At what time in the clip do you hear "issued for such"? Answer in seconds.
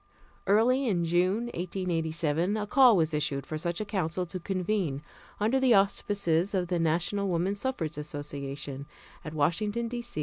3.13-3.79